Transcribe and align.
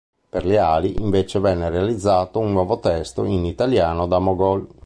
Per 0.31 0.43
Leali, 0.43 0.95
invece 0.99 1.37
venne 1.39 1.69
realizzato 1.69 2.39
un 2.39 2.51
nuovo 2.53 2.79
testo 2.79 3.23
in 3.23 3.45
italiano 3.45 4.07
da 4.07 4.17
Mogol. 4.17 4.67